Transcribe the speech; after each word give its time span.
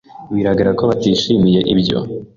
Biragaragara 0.33 0.77
ko 0.79 0.83
batishimiye 0.89 1.59
ibyo. 1.73 1.99